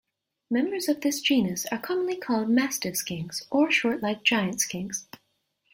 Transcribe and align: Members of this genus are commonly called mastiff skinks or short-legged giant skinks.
Members 0.49 0.89
of 0.89 1.01
this 1.01 1.21
genus 1.21 1.67
are 1.71 1.77
commonly 1.77 2.15
called 2.15 2.49
mastiff 2.49 2.95
skinks 2.97 3.45
or 3.51 3.69
short-legged 3.69 4.25
giant 4.25 4.57
skinks. 4.59 5.03